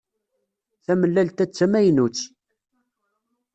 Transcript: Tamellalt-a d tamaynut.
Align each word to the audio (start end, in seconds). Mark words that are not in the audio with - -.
Tamellalt-a 0.85 1.45
d 1.49 1.51
tamaynut. 1.57 2.19